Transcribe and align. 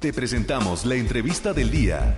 Te 0.00 0.12
presentamos 0.12 0.86
la 0.86 0.94
entrevista 0.94 1.52
del 1.52 1.72
día. 1.72 2.16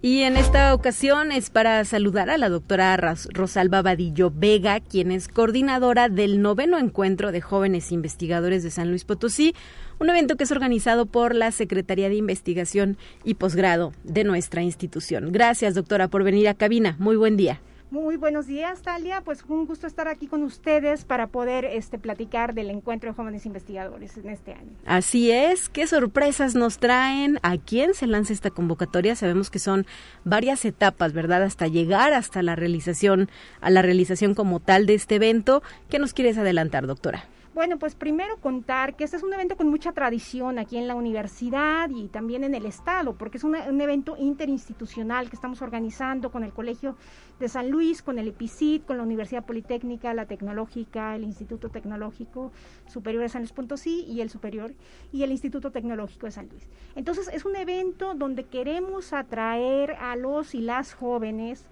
Y 0.00 0.22
en 0.22 0.38
esta 0.38 0.72
ocasión 0.72 1.32
es 1.32 1.50
para 1.50 1.84
saludar 1.84 2.30
a 2.30 2.38
la 2.38 2.48
doctora 2.48 2.96
Rosalba 2.96 3.82
Vadillo 3.82 4.32
Vega, 4.34 4.80
quien 4.80 5.12
es 5.12 5.28
coordinadora 5.28 6.08
del 6.08 6.40
noveno 6.40 6.78
encuentro 6.78 7.30
de 7.30 7.42
jóvenes 7.42 7.92
investigadores 7.92 8.62
de 8.62 8.70
San 8.70 8.88
Luis 8.88 9.04
Potosí, 9.04 9.54
un 9.98 10.08
evento 10.08 10.36
que 10.36 10.44
es 10.44 10.52
organizado 10.52 11.04
por 11.04 11.34
la 11.34 11.50
Secretaría 11.50 12.08
de 12.08 12.14
Investigación 12.14 12.96
y 13.22 13.34
Posgrado 13.34 13.92
de 14.02 14.24
nuestra 14.24 14.62
institución. 14.62 15.30
Gracias, 15.30 15.74
doctora, 15.74 16.08
por 16.08 16.24
venir 16.24 16.48
a 16.48 16.54
cabina. 16.54 16.96
Muy 16.98 17.16
buen 17.16 17.36
día. 17.36 17.60
Muy 17.90 18.16
buenos 18.16 18.48
días, 18.48 18.82
Talia. 18.82 19.20
Pues 19.20 19.44
un 19.46 19.64
gusto 19.64 19.86
estar 19.86 20.08
aquí 20.08 20.26
con 20.26 20.42
ustedes 20.42 21.04
para 21.04 21.28
poder 21.28 21.64
este, 21.64 21.98
platicar 21.98 22.52
del 22.52 22.70
encuentro 22.70 23.10
de 23.10 23.14
jóvenes 23.14 23.46
investigadores 23.46 24.16
en 24.16 24.28
este 24.28 24.54
año. 24.54 24.72
Así 24.86 25.30
es. 25.30 25.68
¿Qué 25.68 25.86
sorpresas 25.86 26.56
nos 26.56 26.78
traen? 26.78 27.38
¿A 27.42 27.58
quién 27.58 27.94
se 27.94 28.08
lanza 28.08 28.32
esta 28.32 28.50
convocatoria? 28.50 29.14
Sabemos 29.14 29.50
que 29.50 29.60
son 29.60 29.86
varias 30.24 30.64
etapas, 30.64 31.12
¿verdad? 31.12 31.44
Hasta 31.44 31.68
llegar 31.68 32.12
hasta 32.12 32.42
la 32.42 32.56
realización, 32.56 33.30
a 33.60 33.70
la 33.70 33.82
realización 33.82 34.34
como 34.34 34.58
tal 34.58 34.86
de 34.86 34.94
este 34.94 35.14
evento. 35.14 35.62
¿Qué 35.88 36.00
nos 36.00 36.12
quieres 36.12 36.38
adelantar, 36.38 36.88
doctora? 36.88 37.24
Bueno, 37.56 37.78
pues 37.78 37.94
primero 37.94 38.36
contar 38.36 38.96
que 38.96 39.04
este 39.04 39.16
es 39.16 39.22
un 39.22 39.32
evento 39.32 39.56
con 39.56 39.70
mucha 39.70 39.92
tradición 39.92 40.58
aquí 40.58 40.76
en 40.76 40.86
la 40.86 40.94
universidad 40.94 41.88
y 41.88 42.08
también 42.08 42.44
en 42.44 42.54
el 42.54 42.66
estado, 42.66 43.14
porque 43.14 43.38
es 43.38 43.44
un 43.44 43.80
evento 43.80 44.14
interinstitucional 44.18 45.30
que 45.30 45.36
estamos 45.36 45.62
organizando 45.62 46.30
con 46.30 46.44
el 46.44 46.52
Colegio 46.52 46.96
de 47.40 47.48
San 47.48 47.70
Luis, 47.70 48.02
con 48.02 48.18
el 48.18 48.28
EPICIT, 48.28 48.84
con 48.84 48.98
la 48.98 49.04
Universidad 49.04 49.46
Politécnica, 49.46 50.12
la 50.12 50.26
Tecnológica, 50.26 51.16
el 51.16 51.24
Instituto 51.24 51.70
Tecnológico 51.70 52.52
Superior 52.88 53.22
de 53.22 53.30
San 53.30 53.40
Luis 53.40 53.54
Potosí 53.54 54.04
y 54.06 54.20
el 54.20 54.28
Superior 54.28 54.74
y 55.10 55.22
el 55.22 55.30
Instituto 55.30 55.70
Tecnológico 55.70 56.26
de 56.26 56.32
San 56.32 56.50
Luis. 56.50 56.68
Entonces 56.94 57.30
es 57.32 57.46
un 57.46 57.56
evento 57.56 58.12
donde 58.12 58.44
queremos 58.44 59.14
atraer 59.14 59.92
a 59.92 60.14
los 60.14 60.54
y 60.54 60.60
las 60.60 60.92
jóvenes 60.92 61.64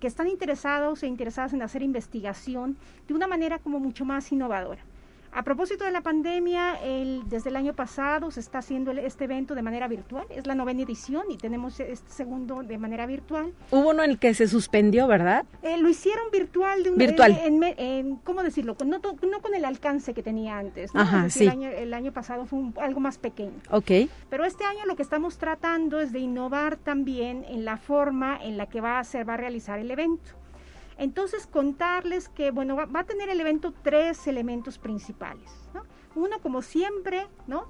que 0.00 0.08
están 0.08 0.26
interesados 0.26 1.04
e 1.04 1.06
interesadas 1.06 1.52
en 1.52 1.62
hacer 1.62 1.84
investigación 1.84 2.76
de 3.06 3.14
una 3.14 3.28
manera 3.28 3.60
como 3.60 3.78
mucho 3.78 4.04
más 4.04 4.32
innovadora. 4.32 4.82
A 5.38 5.44
propósito 5.44 5.84
de 5.84 5.92
la 5.92 6.00
pandemia, 6.00 6.80
desde 7.26 7.50
el 7.50 7.54
año 7.54 7.72
pasado 7.72 8.32
se 8.32 8.40
está 8.40 8.58
haciendo 8.58 8.90
este 8.90 9.22
evento 9.22 9.54
de 9.54 9.62
manera 9.62 9.86
virtual. 9.86 10.26
Es 10.30 10.48
la 10.48 10.56
novena 10.56 10.82
edición 10.82 11.30
y 11.30 11.36
tenemos 11.36 11.78
este 11.78 12.10
segundo 12.10 12.64
de 12.64 12.76
manera 12.76 13.06
virtual. 13.06 13.52
Hubo 13.70 13.90
uno 13.90 14.02
en 14.02 14.10
el 14.10 14.18
que 14.18 14.34
se 14.34 14.48
suspendió, 14.48 15.06
¿verdad? 15.06 15.44
Eh, 15.62 15.76
lo 15.76 15.88
hicieron 15.88 16.32
virtual. 16.32 16.82
De 16.82 16.90
virtual. 16.90 17.38
En, 17.40 18.16
¿Cómo 18.24 18.42
decirlo? 18.42 18.76
No, 18.84 18.98
no, 18.98 19.40
con 19.40 19.54
el 19.54 19.64
alcance 19.64 20.12
que 20.12 20.24
tenía 20.24 20.58
antes. 20.58 20.90
Ajá, 20.92 21.30
sí. 21.30 21.46
el, 21.46 21.94
año, 21.94 22.12
pasado 22.12 22.44
fue 22.44 22.58
algo 22.80 22.98
más 22.98 23.18
pequeño. 23.18 23.60
Ok. 23.70 24.10
Pero 24.28 24.44
este 24.44 24.64
año 24.64 24.86
lo 24.86 24.96
que 24.96 25.02
estamos 25.02 25.38
tratando 25.38 26.00
es 26.00 26.10
de 26.10 26.18
innovar 26.18 26.78
también 26.78 27.44
en 27.48 27.64
la 27.64 27.76
forma 27.76 28.40
en 28.42 28.56
la 28.56 28.66
que 28.66 28.80
va 28.80 28.98
a, 28.98 29.04
ser, 29.04 29.28
va 29.28 29.34
a 29.34 29.36
realizar 29.36 29.78
el 29.78 29.92
evento. 29.92 30.32
Entonces, 30.98 31.46
contarles 31.46 32.28
que, 32.28 32.50
bueno, 32.50 32.76
va, 32.76 33.00
a 33.00 33.04
tener 33.04 33.28
el 33.28 33.40
evento 33.40 33.72
tres 33.82 34.26
elementos 34.26 34.78
principales. 34.78 35.50
¿no? 35.72 35.84
Uno, 36.14 36.40
como 36.40 36.60
siempre, 36.60 37.28
¿no? 37.46 37.68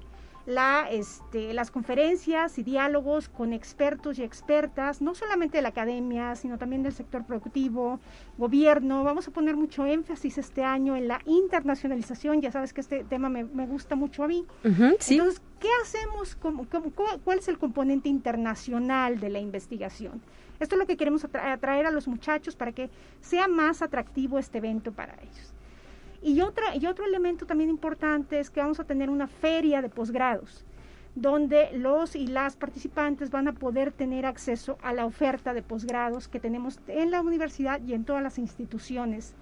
La, 0.49 0.87
este, 0.89 1.53
las 1.53 1.69
conferencias 1.69 2.57
y 2.57 2.63
diálogos 2.63 3.29
con 3.29 3.53
expertos 3.53 4.17
y 4.17 4.23
expertas, 4.23 4.99
no 4.99 5.13
solamente 5.13 5.59
de 5.59 5.61
la 5.61 5.69
academia, 5.69 6.35
sino 6.35 6.57
también 6.57 6.81
del 6.81 6.91
sector 6.91 7.23
productivo, 7.23 7.99
gobierno. 8.35 9.03
Vamos 9.03 9.27
a 9.27 9.31
poner 9.31 9.55
mucho 9.55 9.85
énfasis 9.85 10.39
este 10.39 10.63
año 10.63 10.95
en 10.95 11.07
la 11.07 11.21
internacionalización. 11.25 12.41
Ya 12.41 12.51
sabes 12.51 12.73
que 12.73 12.81
este 12.81 13.03
tema 13.03 13.29
me, 13.29 13.43
gusta 13.43 13.95
mucho 13.95 14.23
a 14.23 14.27
mí. 14.27 14.43
Entonces, 14.63 15.39
¿qué 15.59 15.69
hacemos? 15.83 16.35
cuál 17.23 17.37
es 17.37 17.47
el 17.47 17.59
componente 17.59 18.09
internacional 18.09 19.19
de 19.19 19.29
la 19.29 19.37
investigación? 19.37 20.19
Esto 20.59 20.73
es 20.73 20.79
lo 20.79 20.87
que 20.87 20.97
queremos 20.97 21.23
atraer 21.25 21.85
a 21.85 21.91
los 21.91 22.07
muchachos 22.07 22.55
para 22.55 22.71
que 22.71 22.89
sea 23.21 23.47
más 23.47 23.83
atractivo 23.83 24.39
este 24.39 24.57
evento 24.57 24.91
para 24.93 25.13
ellos. 25.21 25.53
Y, 26.21 26.41
otra, 26.41 26.75
y 26.75 26.85
otro 26.85 27.05
elemento 27.05 27.45
también 27.45 27.69
importante 27.69 28.39
es 28.39 28.49
que 28.49 28.59
vamos 28.59 28.79
a 28.79 28.83
tener 28.83 29.09
una 29.09 29.27
feria 29.27 29.81
de 29.81 29.89
posgrados, 29.89 30.65
donde 31.15 31.69
los 31.73 32.15
y 32.15 32.27
las 32.27 32.55
participantes 32.55 33.31
van 33.31 33.47
a 33.47 33.53
poder 33.53 33.91
tener 33.91 34.25
acceso 34.25 34.77
a 34.81 34.93
la 34.93 35.05
oferta 35.05 35.53
de 35.53 35.61
posgrados 35.61 36.27
que 36.27 36.39
tenemos 36.39 36.79
en 36.87 37.11
la 37.11 37.21
universidad 37.21 37.81
y 37.85 37.93
en 37.93 38.03
todas 38.03 38.21
las 38.21 38.37
instituciones 38.37 39.33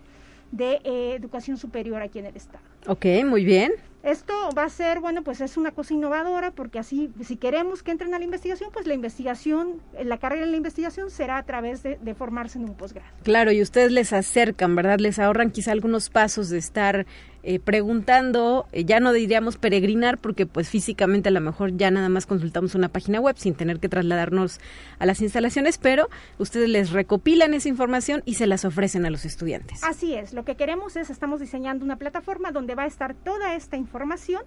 de 0.52 0.80
eh, 0.84 1.16
educación 1.16 1.58
superior 1.58 2.02
aquí 2.02 2.20
en 2.20 2.28
el 2.28 2.36
estado. 2.36 2.64
Ok, 2.88 3.06
muy 3.26 3.44
bien. 3.44 3.74
Esto 4.08 4.34
va 4.58 4.64
a 4.64 4.70
ser, 4.70 5.02
bueno, 5.02 5.22
pues 5.22 5.42
es 5.42 5.58
una 5.58 5.72
cosa 5.72 5.94
innovadora 5.94 6.52
porque 6.52 6.80
así, 6.80 7.12
si 7.26 7.36
queremos 7.36 7.84
que 7.84 7.92
entren 7.92 8.14
a 8.14 8.20
la 8.20 8.24
investigación, 8.24 8.70
pues 8.72 8.88
la 8.88 8.94
investigación, 8.94 9.82
la 10.02 10.18
carrera 10.18 10.46
en 10.46 10.52
la 10.52 10.56
investigación 10.56 11.12
será 11.12 11.38
a 11.38 11.44
través 11.44 11.84
de, 11.84 11.98
de 12.02 12.16
formarse 12.16 12.58
en 12.58 12.70
un 12.70 12.76
posgrado. 12.76 13.10
Claro, 13.24 13.52
y 13.52 13.62
ustedes 13.62 13.92
les 13.92 14.14
acercan, 14.14 14.78
¿verdad? 14.78 15.00
Les 15.00 15.20
ahorran 15.20 15.52
quizá 15.52 15.74
algunos 15.74 16.10
pasos 16.10 16.48
de 16.48 16.58
estar 16.58 17.06
eh, 17.44 17.60
preguntando, 17.60 18.68
eh, 18.72 18.84
ya 18.84 19.00
no 19.00 19.14
diríamos 19.14 19.58
peregrinar 19.58 20.18
porque 20.18 20.46
pues 20.46 20.70
físicamente 20.70 21.30
a 21.30 21.32
lo 21.32 21.42
mejor 21.42 21.76
ya 21.78 21.92
nada 21.92 22.10
más 22.10 22.26
consultamos 22.26 22.76
una 22.76 22.90
página 22.90 23.20
web 23.20 23.36
sin 23.38 23.56
tener 23.56 23.80
que 23.80 23.90
trasladarnos 23.90 24.60
a 25.00 25.06
las 25.06 25.22
instalaciones, 25.22 25.78
pero 25.78 26.10
ustedes 26.38 26.70
les 26.70 26.92
recopilan 26.92 27.54
esa 27.54 27.70
información 27.70 28.22
y 28.26 28.36
se 28.36 28.48
las 28.48 28.66
ofrecen 28.66 29.06
a 29.06 29.10
los 29.10 29.26
estudiantes. 29.26 29.84
Así 29.84 30.14
es, 30.14 30.34
lo 30.34 30.46
que 30.46 30.56
queremos 30.56 30.96
es, 30.96 31.10
estamos 31.10 31.40
diseñando 31.40 31.86
una 31.86 31.98
plataforma 31.98 32.52
donde 32.52 32.76
va 32.76 32.84
a 32.84 32.88
estar 32.88 33.14
toda 33.14 33.56
esta 33.56 33.78
información 33.78 34.42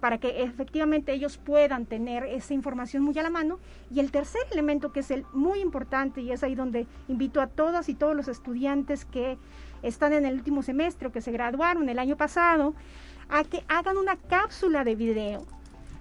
para 0.00 0.18
que 0.18 0.42
efectivamente 0.42 1.12
ellos 1.12 1.38
puedan 1.38 1.86
tener 1.86 2.24
esa 2.24 2.54
información 2.54 3.02
muy 3.02 3.18
a 3.18 3.22
la 3.22 3.30
mano. 3.30 3.58
Y 3.90 4.00
el 4.00 4.10
tercer 4.10 4.42
elemento 4.52 4.92
que 4.92 5.00
es 5.00 5.10
el 5.10 5.24
muy 5.32 5.60
importante 5.60 6.20
y 6.20 6.30
es 6.30 6.42
ahí 6.42 6.54
donde 6.54 6.86
invito 7.08 7.40
a 7.40 7.46
todas 7.46 7.88
y 7.88 7.94
todos 7.94 8.14
los 8.14 8.28
estudiantes 8.28 9.04
que 9.04 9.38
están 9.82 10.12
en 10.12 10.26
el 10.26 10.34
último 10.34 10.62
semestre 10.62 11.08
o 11.08 11.12
que 11.12 11.20
se 11.20 11.32
graduaron 11.32 11.88
el 11.88 11.98
año 11.98 12.16
pasado, 12.16 12.74
a 13.28 13.44
que 13.44 13.64
hagan 13.68 13.96
una 13.96 14.16
cápsula 14.16 14.84
de 14.84 14.94
video 14.94 15.57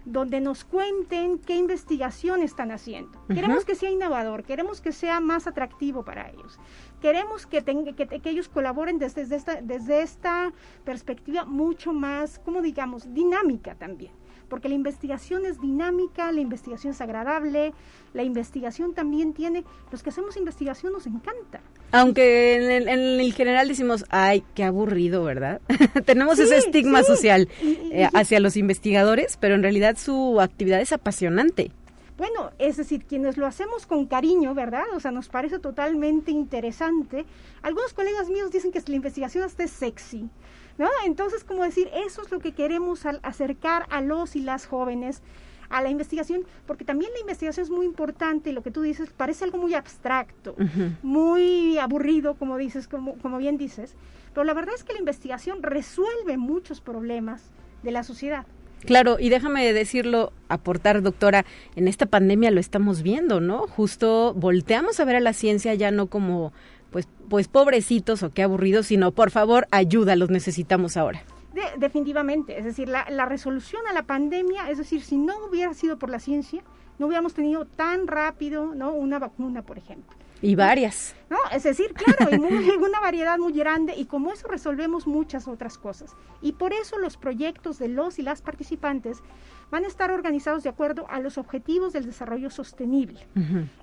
donde 0.08 0.40
nos 0.40 0.64
cuenten 0.64 1.38
qué 1.38 1.56
investigación 1.56 2.42
están 2.42 2.72
haciendo. 2.72 3.22
Queremos 3.28 3.66
que 3.66 3.76
sea 3.76 3.90
innovador, 3.90 4.44
queremos 4.44 4.80
que 4.80 4.92
sea 4.94 5.20
más 5.20 5.48
atractivo 5.48 6.06
para 6.06 6.30
ellos. 6.30 6.60
Queremos 7.02 7.46
que, 7.46 7.64
que, 7.64 8.30
ellos 8.30 8.48
colaboren 8.48 9.00
desde, 9.00 9.24
esta, 9.36 9.62
desde 9.62 10.02
esta 10.02 10.54
perspectiva 10.86 11.46
mucho 11.46 11.92
más, 11.92 12.40
como 12.40 12.62
digamos, 12.62 13.14
dinámica 13.14 13.76
también 13.76 14.12
porque 14.50 14.70
la 14.70 14.76
investigación 14.76 15.46
es 15.46 15.60
dinámica, 15.60 16.32
la 16.32 16.42
investigación 16.42 16.94
es 16.94 17.02
agradable, 17.02 17.74
la 18.14 18.24
investigación 18.24 18.94
también 18.94 19.34
tiene, 19.34 19.64
los 19.92 20.04
que 20.04 20.10
hacemos 20.10 20.38
investigación 20.38 20.94
nos 20.94 21.06
encanta. 21.08 21.62
Aunque 21.92 22.56
en 22.56 22.90
el, 22.90 23.34
general 23.34 23.68
decimos, 23.68 24.06
ay, 24.10 24.44
qué 24.56 24.64
aburrido, 24.64 25.24
¿verdad? 25.24 25.62
Tenemos 26.06 26.40
ese 26.40 26.58
estigma 26.58 27.04
social 27.04 27.48
eh, 27.64 28.08
hacia 28.14 28.40
los 28.40 28.58
investigadores, 28.58 29.38
pero 29.40 29.56
en 29.56 29.64
realidad 29.64 29.98
su 29.98 30.42
actividad 30.42 30.82
es 30.82 30.92
apasionante. 30.92 31.72
Bueno, 32.18 32.52
es 32.58 32.78
decir, 32.78 33.06
quienes 33.06 33.38
lo 33.38 33.46
hacemos 33.46 33.86
con 33.86 34.08
cariño, 34.08 34.56
¿verdad? 34.56 34.86
O 34.96 35.00
sea, 35.00 35.12
nos 35.12 35.30
parece 35.30 35.60
totalmente 35.60 36.32
interesante. 36.32 37.26
Algunos 37.62 37.94
colegas 37.94 38.28
míos 38.30 38.52
dicen 38.52 38.72
que 38.72 38.82
la 38.88 38.96
investigación 38.96 39.44
hasta 39.44 39.64
es 39.64 39.72
sexy. 39.72 40.30
¿no? 40.78 40.90
Entonces, 41.06 41.44
como 41.44 41.64
decir, 41.64 41.90
eso 41.94 42.22
es 42.22 42.32
lo 42.32 42.40
que 42.40 42.54
queremos 42.54 43.06
acercar 43.24 43.86
a 43.90 44.02
los 44.02 44.36
y 44.36 44.42
las 44.42 44.66
jóvenes 44.66 45.22
a 45.70 45.82
la 45.82 45.90
investigación, 45.90 46.46
porque 46.66 46.86
también 46.86 47.12
la 47.14 47.20
investigación 47.20 47.66
es 47.66 47.70
muy 47.70 47.86
importante, 47.86 48.52
y 48.52 48.54
lo 48.54 48.64
que 48.64 48.72
tú 48.72 48.82
dices 48.82 49.10
parece 49.12 49.44
algo 49.44 49.58
muy 49.58 49.74
abstracto, 49.74 50.56
muy 51.04 51.78
aburrido, 51.78 52.36
como 52.36 52.58
dices, 52.58 52.88
como, 52.88 53.18
como 53.18 53.38
bien 53.38 53.58
dices, 53.58 53.96
pero 54.34 54.46
la 54.46 54.54
verdad 54.54 54.76
es 54.76 54.86
que 54.86 54.94
la 54.94 55.00
investigación 55.00 55.62
resuelve 55.62 56.38
muchos 56.38 56.80
problemas 56.80 57.52
de 57.84 57.92
la 57.92 58.04
sociedad. 58.04 58.46
Claro, 58.86 59.18
y 59.20 59.30
déjame 59.30 59.74
decirlo, 59.74 60.32
aportar, 60.50 61.02
doctora, 61.02 61.46
en 61.76 61.88
esta 61.88 62.06
pandemia 62.06 62.52
lo 62.52 62.60
estamos 62.60 63.02
viendo, 63.02 63.42
¿no? 63.42 63.68
Justo 63.68 64.34
volteamos 64.36 65.00
a 65.00 65.06
ver 65.06 65.18
a 65.18 65.20
la 65.20 65.34
ciencia 65.34 65.74
ya 65.74 65.92
no 65.92 66.08
como 66.08 66.54
pues, 66.92 67.08
pues 67.30 67.48
pobrecitos 67.48 68.24
o 68.24 68.32
qué 68.32 68.44
aburridos, 68.44 68.88
sino 68.88 69.12
por 69.12 69.32
favor 69.32 69.68
ayuda, 69.72 70.16
los 70.16 70.30
necesitamos 70.30 70.96
ahora. 70.96 71.24
definitivamente, 71.78 72.58
es 72.60 72.66
decir, 72.66 72.88
la, 72.88 73.08
la 73.10 73.26
resolución 73.26 73.82
a 73.90 73.94
la 73.94 74.04
pandemia, 74.04 74.70
es 74.70 74.78
decir, 74.78 75.02
si 75.02 75.18
no 75.18 75.34
hubiera 75.50 75.74
sido 75.74 75.98
por 75.98 76.10
la 76.10 76.20
ciencia, 76.20 76.64
no 77.00 77.08
hubiéramos 77.08 77.34
tenido 77.34 77.66
tan 77.66 78.08
rápido 78.08 78.74
¿no? 78.74 78.94
una 78.94 79.20
vacuna, 79.20 79.64
por 79.64 79.78
ejemplo. 79.78 80.16
Y 80.42 80.56
varias. 80.56 81.16
¿No? 81.30 81.38
Es 81.52 81.64
decir, 81.64 81.94
claro, 81.94 82.32
hay 82.32 82.78
una 82.78 83.00
variedad 83.00 83.38
muy 83.38 83.54
grande 83.54 83.94
y 83.96 84.06
como 84.06 84.32
eso 84.32 84.48
resolvemos 84.48 85.08
muchas 85.08 85.48
otras 85.48 85.78
cosas. 85.78 86.16
Y 86.42 86.54
por 86.54 86.74
eso 86.74 86.98
los 87.00 87.18
proyectos 87.18 87.80
de 87.80 87.90
los 87.90 88.20
y 88.20 88.24
las 88.24 88.42
participantes 88.42 89.22
van 89.72 89.84
a 89.84 89.88
estar 89.88 90.12
organizados 90.12 90.64
de 90.64 90.70
acuerdo 90.70 91.06
a 91.10 91.20
los 91.20 91.38
objetivos 91.38 91.94
del 91.94 92.06
desarrollo 92.06 92.50
sostenible. 92.50 93.20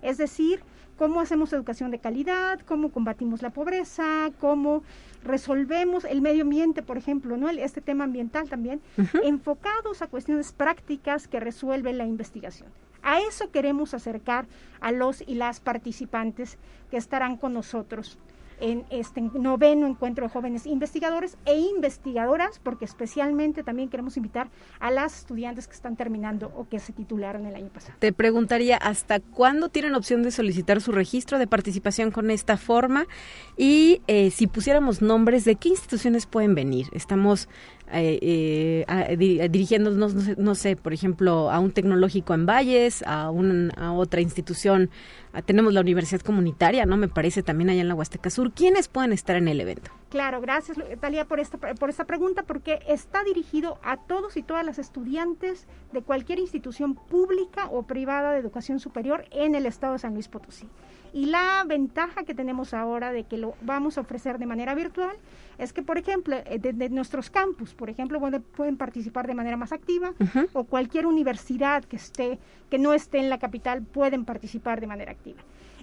Es 0.00 0.16
decir, 0.16 0.62
cómo 0.96 1.20
hacemos 1.20 1.52
educación 1.52 1.90
de 1.90 1.98
calidad, 1.98 2.60
cómo 2.60 2.90
combatimos 2.90 3.42
la 3.42 3.50
pobreza, 3.50 4.30
cómo 4.40 4.82
resolvemos 5.22 6.04
el 6.04 6.20
medio 6.20 6.42
ambiente, 6.42 6.82
por 6.82 6.96
ejemplo, 6.96 7.36
¿no? 7.36 7.48
este 7.48 7.80
tema 7.80 8.04
ambiental 8.04 8.48
también, 8.48 8.80
enfocados 9.22 10.02
a 10.02 10.06
cuestiones 10.06 10.52
prácticas 10.52 11.28
que 11.28 11.40
resuelven 11.40 11.98
la 11.98 12.06
investigación. 12.06 12.68
A 13.04 13.20
eso 13.20 13.50
queremos 13.50 13.92
acercar 13.92 14.46
a 14.80 14.90
los 14.90 15.22
y 15.26 15.34
las 15.34 15.60
participantes 15.60 16.56
que 16.90 16.96
estarán 16.96 17.36
con 17.36 17.52
nosotros 17.52 18.18
en 18.60 18.84
este 18.90 19.20
noveno 19.20 19.86
encuentro 19.86 20.26
de 20.26 20.32
jóvenes 20.32 20.66
investigadores 20.66 21.36
e 21.44 21.58
investigadoras, 21.58 22.60
porque 22.62 22.84
especialmente 22.84 23.62
también 23.62 23.88
queremos 23.88 24.16
invitar 24.16 24.50
a 24.80 24.90
las 24.90 25.18
estudiantes 25.18 25.66
que 25.66 25.74
están 25.74 25.96
terminando 25.96 26.52
o 26.56 26.68
que 26.68 26.78
se 26.78 26.92
titularon 26.92 27.46
el 27.46 27.54
año 27.54 27.68
pasado. 27.68 27.94
Te 27.98 28.12
preguntaría, 28.12 28.76
¿hasta 28.76 29.20
cuándo 29.20 29.68
tienen 29.68 29.94
opción 29.94 30.22
de 30.22 30.30
solicitar 30.30 30.80
su 30.80 30.92
registro 30.92 31.38
de 31.38 31.46
participación 31.46 32.10
con 32.10 32.30
esta 32.30 32.56
forma? 32.56 33.06
Y 33.56 34.02
eh, 34.06 34.30
si 34.30 34.46
pusiéramos 34.46 35.02
nombres, 35.02 35.44
¿de 35.44 35.56
qué 35.56 35.70
instituciones 35.70 36.26
pueden 36.26 36.54
venir? 36.54 36.88
Estamos 36.92 37.48
eh, 37.92 38.84
eh, 38.88 39.48
dirigiéndonos, 39.50 40.36
no 40.38 40.54
sé, 40.54 40.76
por 40.76 40.92
ejemplo, 40.92 41.50
a 41.50 41.58
un 41.58 41.70
tecnológico 41.70 42.34
en 42.34 42.46
Valles, 42.46 43.02
a, 43.06 43.26
a 43.26 43.92
otra 43.92 44.20
institución 44.20 44.90
tenemos 45.42 45.72
la 45.72 45.80
universidad 45.80 46.20
comunitaria, 46.20 46.86
¿no? 46.86 46.96
Me 46.96 47.08
parece 47.08 47.42
también 47.42 47.70
allá 47.70 47.80
en 47.80 47.88
la 47.88 47.94
Huasteca 47.94 48.30
Sur. 48.30 48.52
¿Quiénes 48.52 48.88
pueden 48.88 49.12
estar 49.12 49.36
en 49.36 49.48
el 49.48 49.60
evento? 49.60 49.90
Claro, 50.10 50.40
gracias 50.40 50.78
Talia 51.00 51.24
por 51.24 51.40
esta, 51.40 51.58
por 51.58 51.90
esta 51.90 52.04
pregunta, 52.04 52.44
porque 52.44 52.80
está 52.86 53.24
dirigido 53.24 53.78
a 53.82 53.96
todos 53.96 54.36
y 54.36 54.42
todas 54.42 54.64
las 54.64 54.78
estudiantes 54.78 55.66
de 55.92 56.02
cualquier 56.02 56.38
institución 56.38 56.94
pública 56.94 57.66
o 57.70 57.82
privada 57.82 58.32
de 58.32 58.38
educación 58.38 58.78
superior 58.78 59.24
en 59.30 59.54
el 59.54 59.66
estado 59.66 59.94
de 59.94 59.98
San 59.98 60.14
Luis 60.14 60.28
Potosí. 60.28 60.68
Y 61.14 61.26
la 61.26 61.62
ventaja 61.64 62.24
que 62.24 62.34
tenemos 62.34 62.74
ahora 62.74 63.12
de 63.12 63.22
que 63.22 63.38
lo 63.38 63.54
vamos 63.60 63.96
a 63.96 64.00
ofrecer 64.00 64.38
de 64.38 64.46
manera 64.46 64.74
virtual 64.74 65.16
es 65.58 65.72
que, 65.72 65.80
por 65.80 65.96
ejemplo, 65.96 66.34
eh, 66.44 66.58
de, 66.58 66.90
nuestros 66.90 67.30
campus, 67.30 67.72
por 67.72 67.88
ejemplo, 67.88 68.20
pueden 68.56 68.76
participar 68.76 69.28
de 69.28 69.34
manera 69.34 69.56
más 69.56 69.70
activa 69.70 70.12
o 70.54 70.64
cualquier 70.64 71.06
universidad 71.06 71.84
que 71.84 71.94
esté 71.94 72.40
que 72.68 72.80
no 72.80 72.92
esté 72.92 73.18
en 73.18 73.30
la 73.30 73.38
capital 73.38 73.82
pueden 73.82 74.24
participar 74.24 74.80
de 74.80 74.88
manera 74.88 75.12
activa. 75.12 75.40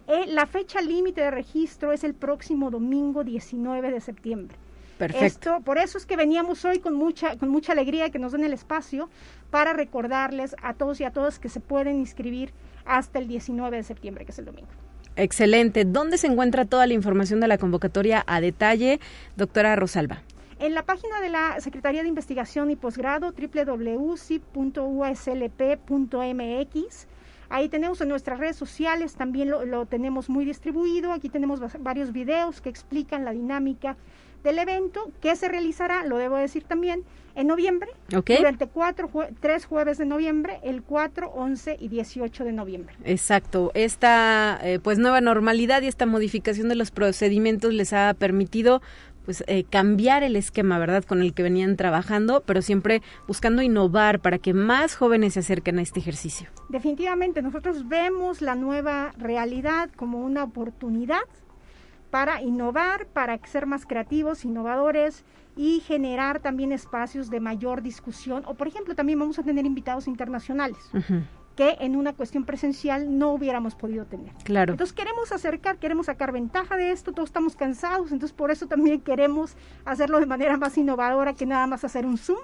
Eh, 0.08 0.26
la 0.28 0.48
fecha 0.48 0.82
límite 0.82 1.22
de 1.22 1.32
registro 1.32 1.94
es 1.94 2.04
el 2.04 2.14
próximo 2.14 2.70
domingo 2.70 3.24
19 3.24 3.90
de 3.90 4.02
septiembre. 4.02 4.58
Perfecto. 4.98 5.62
por 5.62 5.80
eso 5.80 5.98
es 5.98 6.06
que 6.06 6.16
veníamos 6.16 6.64
hoy 6.66 6.80
con 6.80 6.94
mucha, 6.94 7.38
con 7.38 7.50
mucha 7.50 7.72
alegría 7.72 8.12
que 8.12 8.20
nos 8.20 8.34
den 8.34 8.44
el 8.44 8.54
espacio 8.54 9.10
para 9.50 9.72
recordarles 9.74 10.56
a 10.62 10.74
todos 10.74 11.00
y 11.00 11.06
a 11.06 11.12
todas 11.12 11.40
que 11.40 11.50
se 11.50 11.62
pueden 11.62 11.96
inscribir 11.96 12.52
hasta 12.86 13.18
el 13.18 13.28
19 13.30 13.78
de 13.78 13.84
septiembre, 13.84 14.26
que 14.26 14.32
es 14.32 14.38
el 14.38 14.46
domingo. 14.46 14.70
Excelente. 15.16 15.86
¿Dónde 15.86 16.18
se 16.18 16.28
encuentra 16.28 16.66
toda 16.66 16.88
la 16.88 16.94
información 16.94 17.40
de 17.40 17.48
la 17.48 17.58
convocatoria 17.58 18.24
a 18.28 18.42
detalle, 18.42 19.00
doctora 19.36 19.76
Rosalba? 19.76 20.22
En 20.60 20.74
la 20.76 20.84
página 20.84 21.20
de 21.22 21.30
la 21.30 21.60
Secretaría 21.60 22.04
de 22.04 22.08
Investigación 22.08 22.70
y 22.70 22.76
Posgrado, 22.76 23.34
www.uslp.mx. 23.34 24.38
Ahí 27.50 27.68
tenemos 27.68 28.00
en 28.00 28.08
nuestras 28.08 28.40
redes 28.40 28.56
sociales, 28.56 29.16
también 29.16 29.50
lo, 29.50 29.66
lo, 29.66 29.86
tenemos 29.86 30.30
muy 30.30 30.46
distribuido. 30.46 31.12
Aquí 31.12 31.30
tenemos 31.30 31.60
varios 31.80 32.14
videos 32.14 32.62
que 32.62 32.70
explican 32.70 33.26
la 33.26 33.32
dinámica 33.32 33.98
del 34.44 34.60
evento 34.60 35.12
que 35.22 35.36
se 35.36 35.48
realizará, 35.48 36.06
lo 36.06 36.18
debo 36.18 36.38
decir 36.38 36.64
también, 36.64 37.04
en 37.36 37.48
noviembre, 37.48 37.90
durante 38.10 38.68
cuatro, 38.68 39.10
tres 39.40 39.66
jueves 39.66 39.98
de 39.98 40.06
noviembre, 40.06 40.60
el 40.64 40.84
4, 40.84 41.30
11 41.30 41.78
y 41.80 41.88
18 41.88 42.44
de 42.44 42.52
noviembre. 42.52 42.96
Exacto. 43.06 43.72
Esta 43.74 44.60
eh, 44.62 44.80
pues 44.80 44.98
nueva 44.98 45.22
normalidad 45.22 45.82
y 45.82 45.88
esta 45.88 46.06
modificación 46.06 46.68
de 46.68 46.76
los 46.76 46.92
procedimientos 46.92 47.74
les 47.74 47.94
ha 47.94 48.14
permitido 48.16 48.82
pues 49.26 49.44
eh, 49.48 49.64
cambiar 49.66 50.24
el 50.24 50.36
esquema, 50.36 50.80
¿verdad?, 50.80 51.04
con 51.04 51.22
el 51.22 51.34
que 51.34 51.44
venían 51.44 51.78
trabajando, 51.78 52.42
pero 52.46 52.62
siempre 52.62 53.02
buscando 53.28 53.62
innovar 53.62 54.20
para 54.20 54.40
que 54.40 54.54
más 54.54 54.96
jóvenes 54.96 55.34
se 55.34 55.42
acerquen 55.42 55.80
a 55.80 55.84
este 55.84 56.00
ejercicio. 56.00 56.50
Definitivamente, 56.70 57.42
nosotros 57.42 57.88
vemos 57.88 58.42
la 58.42 58.56
nueva 58.56 59.14
realidad 59.18 59.90
como 59.96 60.20
una 60.26 60.44
oportunidad 60.44 61.22
para 62.12 62.42
innovar, 62.42 63.08
para 63.08 63.40
ser 63.48 63.66
más 63.66 63.86
creativos, 63.86 64.46
innovadores 64.46 65.24
y 65.56 65.80
generar 65.80 66.40
también 66.40 66.72
espacios 66.72 67.30
de 67.30 67.40
mayor 67.40 67.82
discusión. 67.82 68.44
O, 68.46 68.54
por 68.54 68.68
ejemplo, 68.68 68.94
también 68.96 69.18
vamos 69.18 69.40
a 69.40 69.44
tener 69.44 69.66
invitados 69.66 70.08
internacionales. 70.08 70.78
que 71.56 71.76
en 71.82 71.98
una 71.98 72.14
cuestión 72.14 72.46
presencial 72.46 73.18
no 73.20 73.32
hubiéramos 73.32 73.76
podido 73.76 74.06
tener. 74.06 74.32
Claro. 74.46 74.72
Entonces 74.72 74.96
queremos 74.96 75.34
acercar, 75.34 75.78
queremos 75.80 76.06
sacar 76.06 76.32
ventaja 76.32 76.78
de 76.78 76.92
esto, 76.92 77.12
todos 77.12 77.28
estamos 77.28 77.58
cansados, 77.58 78.14
entonces 78.14 78.32
por 78.32 78.52
eso 78.52 78.68
también 78.68 79.02
queremos 79.02 79.58
hacerlo 79.84 80.22
de 80.22 80.28
manera 80.28 80.56
más 80.56 80.78
innovadora 80.78 81.34
que 81.34 81.46
nada 81.46 81.68
más 81.68 81.84
hacer 81.84 82.06
un 82.06 82.18
Zoom. 82.18 82.40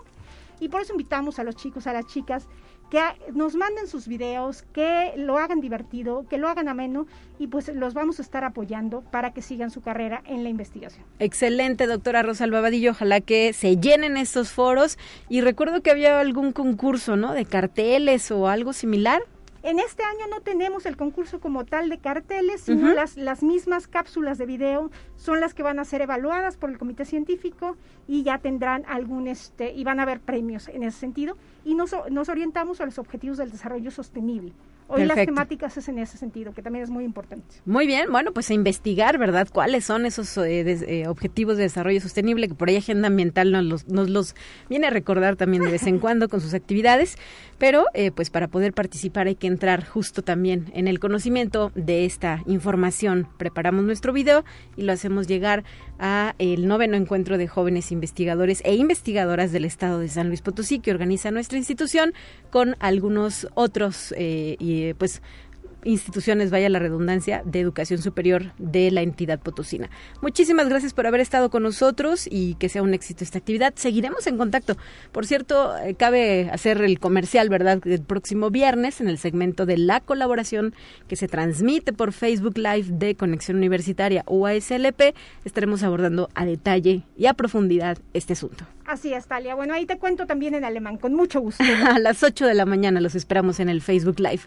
Y 0.59 0.67
por 0.67 0.81
eso 0.81 0.91
invitamos 0.91 1.39
a 1.39 1.45
los 1.45 1.55
chicos, 1.55 1.87
a 1.87 1.93
las 1.93 2.05
chicas 2.07 2.49
que 2.89 3.01
nos 3.33 3.55
manden 3.55 3.87
sus 3.87 4.07
videos, 4.07 4.63
que 4.73 5.13
lo 5.17 5.37
hagan 5.37 5.61
divertido, 5.61 6.25
que 6.29 6.37
lo 6.37 6.47
hagan 6.47 6.69
ameno 6.69 7.05
y 7.39 7.47
pues 7.47 7.69
los 7.69 7.93
vamos 7.93 8.19
a 8.19 8.21
estar 8.21 8.43
apoyando 8.43 9.01
para 9.01 9.33
que 9.33 9.41
sigan 9.41 9.71
su 9.71 9.81
carrera 9.81 10.23
en 10.25 10.43
la 10.43 10.49
investigación. 10.49 11.05
Excelente, 11.19 11.87
doctora 11.87 12.23
Rosalba 12.23 12.61
Badillo, 12.61 12.91
ojalá 12.91 13.21
que 13.21 13.53
se 13.53 13.77
llenen 13.77 14.17
estos 14.17 14.51
foros 14.51 14.97
y 15.29 15.41
recuerdo 15.41 15.81
que 15.81 15.91
había 15.91 16.19
algún 16.19 16.51
concurso, 16.51 17.15
¿no? 17.15 17.33
De 17.33 17.45
carteles 17.45 18.31
o 18.31 18.47
algo 18.47 18.73
similar. 18.73 19.21
En 19.63 19.79
este 19.79 20.03
año 20.03 20.27
no 20.29 20.41
tenemos 20.41 20.85
el 20.85 20.97
concurso 20.97 21.39
como 21.39 21.65
tal 21.65 21.89
de 21.89 21.97
carteles, 21.97 22.61
sino 22.61 22.93
las, 22.93 23.17
las 23.17 23.41
mismas 23.41 23.87
cápsulas 23.87 24.37
de 24.37 24.45
video 24.45 24.91
son 25.15 25.39
las 25.39 25.53
que 25.53 25.63
van 25.63 25.79
a 25.79 25.85
ser 25.85 26.01
evaluadas 26.01 26.57
por 26.57 26.69
el 26.69 26.77
comité 26.77 27.05
científico 27.05 27.75
y 28.07 28.23
ya 28.23 28.37
tendrán 28.37 28.85
algún, 28.87 29.27
este, 29.27 29.73
y 29.73 29.83
van 29.83 29.99
a 29.99 30.03
haber 30.03 30.19
premios 30.19 30.67
en 30.67 30.83
ese 30.83 30.99
sentido. 30.99 31.37
Y 31.65 31.75
nos, 31.75 31.95
nos 32.11 32.29
orientamos 32.29 32.81
a 32.81 32.85
los 32.85 32.99
objetivos 32.99 33.37
del 33.37 33.51
desarrollo 33.51 33.91
sostenible. 33.91 34.53
Hoy 34.89 35.05
las 35.05 35.17
temáticas 35.17 35.75
es 35.75 35.89
en 35.89 35.99
ese 35.99 36.17
sentido, 36.17 36.53
que 36.53 36.61
también 36.61 36.83
es 36.83 36.89
muy 36.89 37.03
importante. 37.03 37.55
Muy 37.65 37.85
bien, 37.87 38.09
bueno, 38.09 38.31
pues 38.31 38.49
a 38.49 38.53
investigar, 38.53 39.17
¿verdad? 39.17 39.47
¿Cuáles 39.51 39.83
son 39.83 40.05
esos 40.05 40.37
eh, 40.37 40.61
eh, 40.61 41.07
objetivos 41.07 41.57
de 41.57 41.63
desarrollo 41.63 41.99
sostenible? 41.99 42.47
Que 42.47 42.53
por 42.53 42.69
ahí 42.69 42.77
Agenda 42.77 43.07
Ambiental 43.07 43.51
nos 43.51 43.65
los, 43.65 43.87
nos 43.87 44.09
los 44.09 44.35
viene 44.69 44.87
a 44.87 44.89
recordar 44.89 45.35
también 45.35 45.63
de 45.63 45.71
vez 45.71 45.85
en 45.87 45.99
cuando 46.07 46.29
con 46.29 46.39
sus 46.39 46.53
actividades, 46.53 47.17
pero 47.57 47.85
eh, 47.93 48.11
pues 48.11 48.29
para 48.29 48.47
poder 48.47 48.73
participar 48.73 49.27
hay 49.27 49.35
que 49.35 49.47
entrar 49.47 49.85
justo 49.85 50.21
también 50.21 50.71
en 50.73 50.87
el 50.87 50.99
conocimiento 50.99 51.71
de 51.75 52.05
esta 52.05 52.43
información. 52.45 53.27
Preparamos 53.37 53.83
nuestro 53.83 54.13
video 54.13 54.45
y 54.77 54.83
lo 54.83 54.93
hacemos 54.93 55.27
llegar 55.27 55.65
a 55.99 56.33
el 56.39 56.67
noveno 56.67 56.95
encuentro 56.95 57.37
de 57.37 57.47
jóvenes 57.47 57.91
investigadores 57.91 58.61
e 58.63 58.75
investigadoras 58.75 59.51
del 59.51 59.65
estado 59.65 59.99
de 59.99 60.07
San 60.07 60.27
Luis 60.27 60.41
Potosí 60.41 60.79
que 60.79 60.91
organiza 60.91 61.31
nuestra 61.31 61.57
institución 61.57 62.13
con 62.51 62.75
algunos 62.79 63.47
otros 63.55 64.13
eh, 64.83 64.95
pues 64.95 65.21
instituciones, 65.83 66.51
vaya 66.51 66.69
la 66.69 66.79
redundancia, 66.79 67.41
de 67.45 67.59
educación 67.59 68.01
superior 68.01 68.51
de 68.57 68.91
la 68.91 69.01
entidad 69.01 69.39
potosina. 69.39 69.89
Muchísimas 70.21 70.67
gracias 70.69 70.93
por 70.93 71.07
haber 71.07 71.21
estado 71.21 71.49
con 71.49 71.63
nosotros 71.63 72.27
y 72.29 72.55
que 72.55 72.69
sea 72.69 72.83
un 72.83 72.93
éxito 72.93 73.23
esta 73.23 73.37
actividad. 73.37 73.73
Seguiremos 73.75 74.27
en 74.27 74.37
contacto. 74.37 74.75
Por 75.11 75.25
cierto, 75.25 75.77
eh, 75.77 75.95
cabe 75.95 76.49
hacer 76.51 76.81
el 76.81 76.99
comercial, 76.99 77.49
¿verdad?, 77.49 77.79
el 77.85 78.01
próximo 78.01 78.49
viernes 78.49 79.01
en 79.01 79.07
el 79.07 79.17
segmento 79.17 79.65
de 79.65 79.77
la 79.77 80.01
colaboración 80.01 80.73
que 81.07 81.15
se 81.15 81.27
transmite 81.27 81.93
por 81.93 82.11
Facebook 82.11 82.57
Live 82.57 82.87
de 82.89 83.15
Conexión 83.15 83.57
Universitaria 83.57 84.23
UASLP. 84.27 85.15
Estaremos 85.45 85.83
abordando 85.83 86.29
a 86.35 86.45
detalle 86.45 87.03
y 87.17 87.27
a 87.27 87.33
profundidad 87.33 87.97
este 88.13 88.33
asunto. 88.33 88.65
Así 88.87 89.13
es, 89.13 89.27
Talia. 89.27 89.53
Bueno, 89.53 89.73
ahí 89.73 89.85
te 89.85 89.97
cuento 89.97 90.25
también 90.25 90.55
en 90.55 90.63
alemán, 90.63 90.97
con 90.97 91.13
mucho 91.13 91.41
gusto. 91.41 91.61
a 91.91 91.99
las 91.99 92.23
8 92.23 92.45
de 92.45 92.53
la 92.53 92.65
mañana 92.65 93.01
los 93.01 93.15
esperamos 93.15 93.59
en 93.59 93.67
el 93.67 93.81
Facebook 93.81 94.19
Live. 94.19 94.43